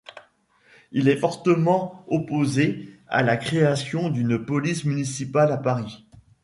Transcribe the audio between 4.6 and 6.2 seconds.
municipale à Paris.